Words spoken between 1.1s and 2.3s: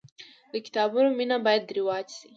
مینه باید رواج سي.